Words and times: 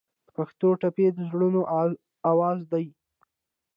د 0.25 0.27
پښتو 0.37 0.67
ټپې 0.81 1.07
د 1.15 1.17
زړونو 1.29 1.61
اواز 2.29 2.59
دی. 2.71 2.85